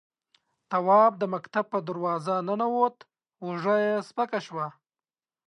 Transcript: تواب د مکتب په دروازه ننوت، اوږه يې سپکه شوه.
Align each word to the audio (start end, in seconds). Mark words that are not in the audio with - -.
تواب 0.71 1.11
د 1.17 1.23
مکتب 1.33 1.65
په 1.73 1.79
دروازه 1.87 2.35
ننوت، 2.47 2.97
اوږه 3.43 3.75
يې 3.85 3.93
سپکه 4.07 4.39
شوه. 4.45 4.67